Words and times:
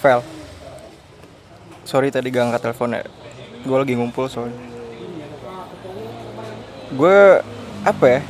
Vel. 0.00 0.24
Sorry 1.84 2.08
tadi 2.08 2.32
gak 2.32 2.48
angkat 2.48 2.62
telepon 2.64 2.96
ya. 2.96 3.04
Gue 3.60 3.76
lagi 3.76 3.92
ngumpul 3.92 4.24
soalnya 4.32 4.56
Gue 6.96 7.44
Apa 7.84 8.04
ya? 8.08 8.20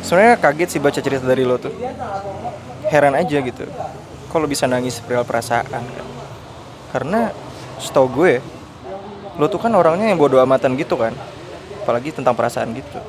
Sebenarnya 0.00 0.40
kaget 0.40 0.68
sih 0.72 0.80
baca 0.80 0.96
cerita 0.96 1.24
dari 1.28 1.44
lo 1.44 1.60
tuh. 1.60 1.72
Heran 2.88 3.12
aja 3.12 3.44
gitu. 3.44 3.68
Kalau 4.32 4.48
bisa 4.48 4.64
nangis 4.64 5.04
perihal 5.04 5.28
perasaan 5.28 5.68
kan? 5.68 5.84
Karena 6.96 7.28
Setau 7.76 8.08
gue 8.08 8.40
Lo 9.36 9.52
tuh 9.52 9.60
kan 9.60 9.72
orangnya 9.76 10.08
yang 10.08 10.16
bodo 10.16 10.40
amatan 10.40 10.80
gitu 10.80 10.96
kan? 10.96 11.12
Apalagi 11.84 12.12
tentang 12.16 12.32
perasaan 12.32 12.72
gitu. 12.72 13.00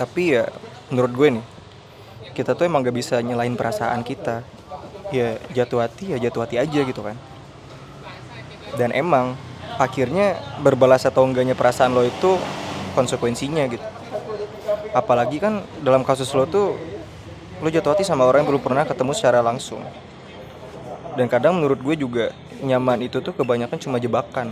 Tapi 0.00 0.40
ya 0.40 0.48
Menurut 0.88 1.12
gue 1.12 1.28
nih 1.36 1.44
Kita 2.32 2.56
tuh 2.56 2.64
emang 2.64 2.80
gak 2.80 2.96
bisa 2.96 3.20
nyelain 3.20 3.52
perasaan 3.52 4.00
kita 4.00 4.61
Ya 5.12 5.36
jatuh 5.52 5.84
hati 5.84 6.16
ya 6.16 6.18
jatuh 6.18 6.48
hati 6.48 6.56
aja 6.56 6.80
gitu 6.82 7.04
kan. 7.04 7.14
Dan 8.80 8.96
emang 8.96 9.36
akhirnya 9.76 10.40
berbalas 10.64 11.04
atau 11.04 11.28
enggaknya 11.28 11.52
perasaan 11.52 11.92
lo 11.92 12.02
itu 12.02 12.40
konsekuensinya 12.96 13.68
gitu. 13.68 13.84
Apalagi 14.96 15.36
kan 15.36 15.64
dalam 15.84 16.00
kasus 16.04 16.32
lo 16.32 16.48
tuh 16.48 16.80
lo 17.60 17.68
jatuh 17.68 17.92
hati 17.92 18.04
sama 18.08 18.24
orang 18.24 18.42
yang 18.42 18.56
belum 18.56 18.64
pernah 18.64 18.88
ketemu 18.88 19.12
secara 19.12 19.44
langsung. 19.44 19.84
Dan 21.12 21.28
kadang 21.28 21.60
menurut 21.60 21.80
gue 21.84 21.96
juga 22.00 22.24
nyaman 22.64 23.04
itu 23.04 23.20
tuh 23.20 23.36
kebanyakan 23.36 23.76
cuma 23.76 24.00
jebakan. 24.00 24.48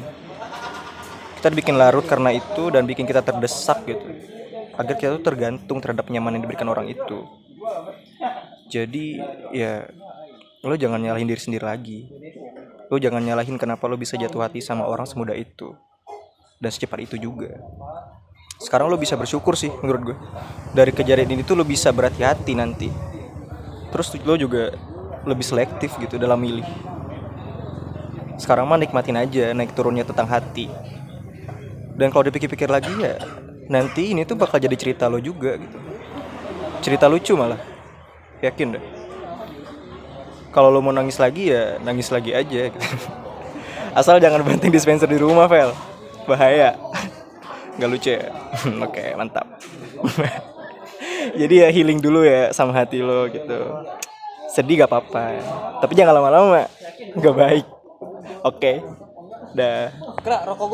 Kita 1.41 1.49
bikin 1.49 1.81
larut 1.81 2.05
karena 2.05 2.37
itu 2.37 2.69
dan 2.69 2.85
bikin 2.85 3.09
kita 3.09 3.25
terdesak 3.25 3.81
gitu. 3.89 4.05
Agar 4.77 4.93
kita 5.01 5.17
tuh 5.17 5.25
tergantung 5.25 5.81
terhadap 5.81 6.13
nyaman 6.13 6.37
yang 6.37 6.45
diberikan 6.45 6.69
orang 6.69 6.93
itu. 6.93 7.25
Jadi 8.69 9.25
ya 9.57 9.89
lo 10.61 10.77
jangan 10.77 11.01
nyalahin 11.01 11.25
diri 11.25 11.41
sendiri 11.41 11.65
lagi. 11.65 12.05
Lo 12.93 13.01
jangan 13.01 13.25
nyalahin 13.25 13.57
kenapa 13.57 13.89
lo 13.89 13.97
bisa 13.97 14.21
jatuh 14.21 14.45
hati 14.45 14.61
sama 14.61 14.85
orang 14.85 15.09
semudah 15.09 15.33
itu. 15.33 15.73
Dan 16.61 16.69
secepat 16.69 17.01
itu 17.01 17.17
juga. 17.17 17.57
Sekarang 18.61 18.93
lo 18.93 19.01
bisa 19.01 19.17
bersyukur 19.17 19.57
sih 19.57 19.73
menurut 19.81 20.13
gue 20.13 20.17
dari 20.77 20.93
kejadian 20.93 21.33
ini 21.33 21.43
tuh 21.49 21.57
lo 21.57 21.65
bisa 21.65 21.89
berhati-hati 21.89 22.53
nanti. 22.53 22.93
Terus 23.89 24.13
lo 24.21 24.37
juga 24.37 24.77
lebih 25.25 25.45
selektif 25.49 25.97
gitu 25.97 26.21
dalam 26.21 26.37
milih. 26.37 26.69
Sekarang 28.37 28.69
mah 28.69 28.77
nikmatin 28.77 29.17
aja 29.17 29.57
naik 29.57 29.73
turunnya 29.73 30.05
tentang 30.05 30.29
hati. 30.29 30.69
Dan 31.97 32.13
kalau 32.13 32.29
dipikir-pikir 32.29 32.69
lagi 32.69 32.93
ya 33.01 33.17
nanti 33.73 34.13
ini 34.13 34.29
tuh 34.29 34.37
bakal 34.37 34.61
jadi 34.61 34.77
cerita 34.77 35.09
lo 35.09 35.17
juga 35.25 35.57
gitu. 35.57 35.79
Cerita 36.85 37.09
lucu 37.09 37.33
malah. 37.33 37.61
Yakin 38.45 38.77
deh 38.77 39.00
kalau 40.51 40.69
lo 40.71 40.83
mau 40.83 40.95
nangis 40.95 41.19
lagi 41.19 41.51
ya 41.55 41.79
nangis 41.83 42.11
lagi 42.11 42.35
aja. 42.35 42.71
Asal 43.91 44.23
jangan 44.23 44.43
banting 44.47 44.71
dispenser 44.71 45.11
di 45.11 45.19
rumah 45.19 45.51
Vel. 45.51 45.75
Bahaya. 46.27 46.79
Nggak 47.79 47.91
lucu 47.91 48.11
ya? 48.15 48.31
Oke 48.87 49.05
mantap. 49.19 49.47
Jadi 51.41 51.55
ya 51.63 51.69
healing 51.71 52.03
dulu 52.03 52.27
ya 52.27 52.51
sama 52.51 52.75
hati 52.75 53.03
lo 53.03 53.31
gitu. 53.31 53.87
Sedih 54.51 54.83
gak 54.83 54.91
apa-apa. 54.91 55.39
Tapi 55.79 55.93
jangan 55.95 56.19
lama-lama 56.19 56.67
nggak 57.15 57.35
baik. 57.35 57.67
Oke. 58.43 58.83
Dah. 59.51 59.91
Kera, 60.23 60.47
rokok 60.47 60.71